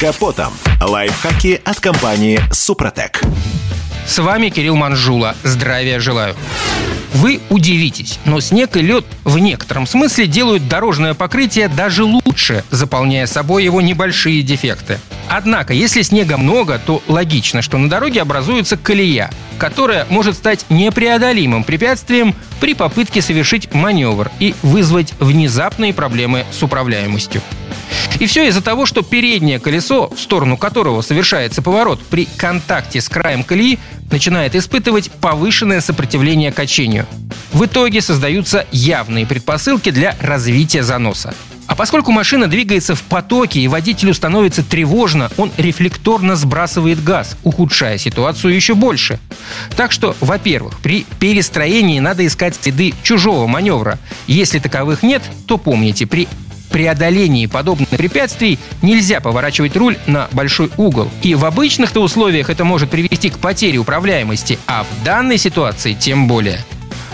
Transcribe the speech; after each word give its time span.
капотом. 0.00 0.54
Лайфхаки 0.80 1.60
от 1.62 1.78
компании 1.78 2.40
«Супротек». 2.50 3.20
С 4.06 4.18
вами 4.18 4.48
Кирилл 4.48 4.74
Манжула. 4.74 5.36
Здравия 5.42 6.00
желаю. 6.00 6.34
Вы 7.12 7.40
удивитесь, 7.50 8.18
но 8.24 8.40
снег 8.40 8.76
и 8.78 8.80
лед 8.80 9.04
в 9.24 9.38
некотором 9.38 9.86
смысле 9.86 10.26
делают 10.26 10.68
дорожное 10.68 11.12
покрытие 11.12 11.68
даже 11.68 12.04
лучше, 12.04 12.64
заполняя 12.70 13.26
собой 13.26 13.62
его 13.62 13.82
небольшие 13.82 14.42
дефекты. 14.42 14.98
Однако, 15.28 15.74
если 15.74 16.00
снега 16.00 16.38
много, 16.38 16.78
то 16.78 17.02
логично, 17.06 17.60
что 17.60 17.76
на 17.76 17.90
дороге 17.90 18.22
образуется 18.22 18.78
колея, 18.78 19.30
которая 19.58 20.06
может 20.08 20.34
стать 20.34 20.64
непреодолимым 20.70 21.62
препятствием 21.62 22.34
при 22.58 22.72
попытке 22.72 23.20
совершить 23.20 23.74
маневр 23.74 24.30
и 24.38 24.54
вызвать 24.62 25.12
внезапные 25.20 25.92
проблемы 25.92 26.46
с 26.58 26.62
управляемостью. 26.62 27.42
И 28.20 28.26
все 28.26 28.46
из-за 28.48 28.60
того, 28.60 28.84
что 28.84 29.02
переднее 29.02 29.58
колесо, 29.58 30.10
в 30.14 30.20
сторону 30.20 30.58
которого 30.58 31.00
совершается 31.00 31.62
поворот, 31.62 32.00
при 32.02 32.26
контакте 32.26 33.00
с 33.00 33.08
краем 33.08 33.42
колеи 33.42 33.78
начинает 34.10 34.54
испытывать 34.54 35.10
повышенное 35.10 35.80
сопротивление 35.80 36.52
качению. 36.52 37.06
В 37.52 37.64
итоге 37.64 38.02
создаются 38.02 38.66
явные 38.72 39.26
предпосылки 39.26 39.90
для 39.90 40.16
развития 40.20 40.82
заноса. 40.82 41.34
А 41.66 41.76
поскольку 41.76 42.10
машина 42.10 42.48
двигается 42.48 42.96
в 42.96 43.02
потоке 43.04 43.60
и 43.60 43.68
водителю 43.68 44.12
становится 44.12 44.64
тревожно, 44.64 45.30
он 45.36 45.52
рефлекторно 45.56 46.34
сбрасывает 46.34 47.02
газ, 47.02 47.36
ухудшая 47.44 47.96
ситуацию 47.96 48.52
еще 48.52 48.74
больше. 48.74 49.20
Так 49.76 49.92
что, 49.92 50.16
во-первых, 50.20 50.80
при 50.80 51.06
перестроении 51.20 52.00
надо 52.00 52.26
искать 52.26 52.56
следы 52.60 52.92
чужого 53.04 53.46
маневра. 53.46 54.00
Если 54.26 54.58
таковых 54.58 55.04
нет, 55.04 55.22
то 55.46 55.58
помните, 55.58 56.08
при 56.08 56.26
преодолении 56.70 57.46
подобных 57.46 57.88
препятствий 57.90 58.58
нельзя 58.82 59.20
поворачивать 59.20 59.76
руль 59.76 59.98
на 60.06 60.28
большой 60.32 60.70
угол. 60.76 61.10
И 61.22 61.34
в 61.34 61.44
обычных-то 61.44 62.00
условиях 62.00 62.48
это 62.48 62.64
может 62.64 62.90
привести 62.90 63.28
к 63.30 63.38
потере 63.38 63.78
управляемости, 63.78 64.58
а 64.66 64.84
в 64.84 65.04
данной 65.04 65.36
ситуации 65.36 65.92
тем 65.92 66.26
более. 66.26 66.64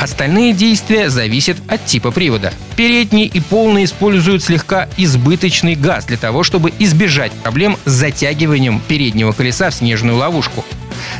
Остальные 0.00 0.54
действия 0.54 1.10
зависят 1.10 1.58
от 1.68 1.84
типа 1.84 2.10
привода. 2.10 2.54
Передний 2.74 3.26
и 3.26 3.38
полный 3.38 3.84
используют 3.84 4.42
слегка 4.42 4.88
избыточный 4.96 5.74
газ 5.74 6.06
для 6.06 6.16
того, 6.16 6.42
чтобы 6.42 6.72
избежать 6.78 7.32
проблем 7.32 7.76
с 7.84 7.90
затягиванием 7.90 8.80
переднего 8.88 9.32
колеса 9.32 9.68
в 9.68 9.74
снежную 9.74 10.16
ловушку. 10.16 10.64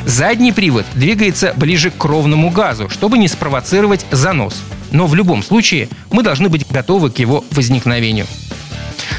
Задний 0.06 0.52
привод 0.52 0.86
двигается 0.94 1.52
ближе 1.56 1.90
к 1.90 2.02
ровному 2.02 2.48
газу, 2.48 2.88
чтобы 2.88 3.18
не 3.18 3.28
спровоцировать 3.28 4.06
занос. 4.10 4.62
Но 4.90 5.06
в 5.06 5.14
любом 5.14 5.42
случае 5.42 5.88
мы 6.10 6.22
должны 6.22 6.48
быть 6.48 6.66
готовы 6.70 7.10
к 7.10 7.18
его 7.18 7.44
возникновению. 7.50 8.26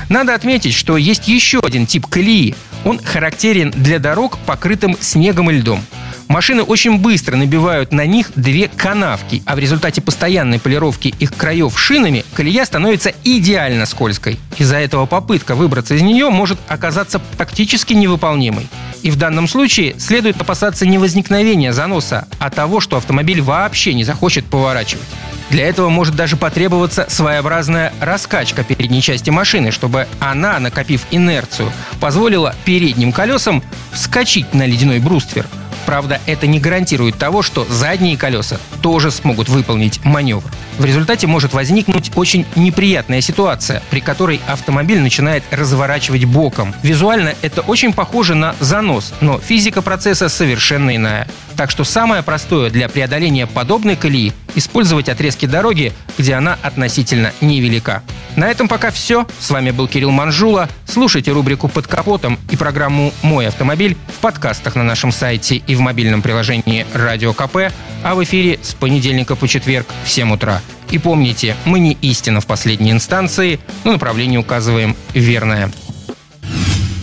Надо 0.09 0.35
отметить, 0.35 0.73
что 0.73 0.97
есть 0.97 1.27
еще 1.27 1.59
один 1.59 1.85
тип 1.85 2.07
колеи. 2.07 2.55
Он 2.83 2.99
характерен 2.99 3.71
для 3.71 3.99
дорог, 3.99 4.37
покрытым 4.39 4.97
снегом 4.99 5.49
и 5.49 5.53
льдом– 5.53 5.83
Машины 6.31 6.63
очень 6.63 6.97
быстро 6.97 7.35
набивают 7.35 7.91
на 7.91 8.05
них 8.05 8.31
две 8.37 8.69
канавки, 8.69 9.43
а 9.45 9.57
в 9.57 9.59
результате 9.59 9.99
постоянной 9.99 10.61
полировки 10.61 11.13
их 11.19 11.35
краев 11.35 11.77
шинами 11.77 12.23
колея 12.33 12.63
становится 12.63 13.11
идеально 13.25 13.85
скользкой. 13.85 14.39
Из-за 14.57 14.77
этого 14.77 15.05
попытка 15.07 15.55
выбраться 15.55 15.93
из 15.93 16.01
нее 16.01 16.29
может 16.29 16.57
оказаться 16.69 17.19
практически 17.19 17.91
невыполнимой. 17.91 18.69
И 19.03 19.09
в 19.09 19.15
данном 19.15 19.47
случае 19.47 19.99
следует 19.99 20.39
опасаться 20.39 20.85
не 20.85 20.97
возникновения 20.97 21.73
заноса, 21.73 22.27
а 22.39 22.49
того, 22.49 22.79
что 22.79 22.97
автомобиль 22.97 23.41
вообще 23.41 23.93
не 23.93 24.03
захочет 24.03 24.45
поворачивать. 24.45 25.07
Для 25.49 25.67
этого 25.67 25.89
может 25.89 26.15
даже 26.15 26.37
потребоваться 26.37 27.07
своеобразная 27.09 27.93
раскачка 27.99 28.63
передней 28.63 29.01
части 29.01 29.29
машины, 29.29 29.71
чтобы 29.71 30.07
она, 30.19 30.59
накопив 30.59 31.05
инерцию, 31.11 31.71
позволила 31.99 32.55
передним 32.63 33.11
колесам 33.11 33.63
вскочить 33.91 34.53
на 34.53 34.65
ледяной 34.65 34.99
бруствер– 34.99 35.47
Правда, 35.85 36.19
это 36.25 36.47
не 36.47 36.59
гарантирует 36.59 37.17
того, 37.17 37.41
что 37.41 37.65
задние 37.69 38.17
колеса 38.17 38.57
тоже 38.81 39.11
смогут 39.11 39.49
выполнить 39.49 40.03
маневр. 40.03 40.43
В 40.77 40.85
результате 40.85 41.27
может 41.27 41.53
возникнуть 41.53 42.11
очень 42.15 42.45
неприятная 42.55 43.21
ситуация, 43.21 43.81
при 43.89 43.99
которой 43.99 44.39
автомобиль 44.47 44.99
начинает 44.99 45.43
разворачивать 45.51 46.25
боком. 46.25 46.73
Визуально 46.83 47.33
это 47.41 47.61
очень 47.61 47.93
похоже 47.93 48.35
на 48.35 48.55
занос, 48.59 49.13
но 49.21 49.39
физика 49.39 49.81
процесса 49.81 50.29
совершенно 50.29 50.95
иная. 50.95 51.27
Так 51.55 51.69
что 51.69 51.83
самое 51.83 52.23
простое 52.23 52.69
для 52.69 52.89
преодоления 52.89 53.47
подобной 53.47 53.95
колеи– 53.95 54.33
использовать 54.55 55.09
отрезки 55.09 55.45
дороги, 55.45 55.93
где 56.17 56.33
она 56.33 56.57
относительно 56.61 57.33
невелика. 57.41 58.03
На 58.35 58.49
этом 58.49 58.67
пока 58.67 58.91
все. 58.91 59.27
С 59.39 59.49
вами 59.49 59.71
был 59.71 59.87
Кирилл 59.87 60.11
Манжула. 60.11 60.69
Слушайте 60.85 61.31
рубрику 61.31 61.67
«Под 61.67 61.87
капотом» 61.87 62.39
и 62.49 62.55
программу 62.55 63.13
«Мой 63.21 63.47
автомобиль» 63.47 63.97
в 64.07 64.19
подкастах 64.19 64.75
на 64.75 64.83
нашем 64.83 65.11
сайте 65.11 65.57
и 65.57 65.75
в 65.75 65.81
мобильном 65.81 66.21
приложении 66.21 66.85
«Радио 66.93 67.33
КП», 67.33 67.71
а 68.03 68.15
в 68.15 68.23
эфире 68.23 68.59
с 68.61 68.73
понедельника 68.73 69.35
по 69.35 69.47
четверг 69.47 69.87
в 70.05 70.09
7 70.09 70.33
утра. 70.33 70.61
И 70.89 70.97
помните, 70.97 71.55
мы 71.65 71.79
не 71.79 71.93
истина 72.01 72.41
в 72.41 72.47
последней 72.47 72.91
инстанции, 72.91 73.59
но 73.83 73.93
направление 73.93 74.39
указываем 74.39 74.95
верное. 75.13 75.71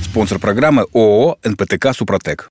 Спонсор 0.05 0.39
программы 0.39 0.87
ООО 0.93 1.39
«НПТК 1.45 1.93
Супротек». 1.93 2.51